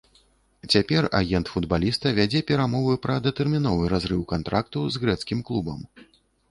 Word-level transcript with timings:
Цяпер 0.75 1.03
агент 1.19 1.51
футбаліста 1.55 2.13
вядзе 2.21 2.41
перамовы 2.49 2.97
пра 3.07 3.19
датэрміновы 3.29 3.83
разрыў 3.95 4.21
кантракту 4.35 4.79
з 4.97 5.05
грэцкім 5.07 5.39
клубам. 5.51 5.79